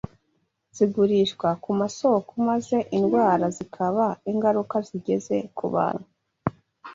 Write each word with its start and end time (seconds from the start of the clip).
zigurishwa 0.75 1.49
ku 1.63 1.71
masoko 1.79 2.31
maze 2.49 2.77
indwara 2.97 3.45
zikaba 3.57 4.05
ingaruka 4.31 4.75
zigera 4.87 5.37
ku 5.57 5.65
bantu. 5.75 6.07